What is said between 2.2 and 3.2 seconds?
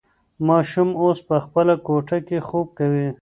کې خوب کوي.